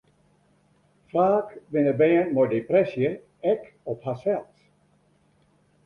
[1.11, 3.13] Faak binne bern mei depresje
[3.53, 3.63] ek
[3.95, 4.61] op harsels.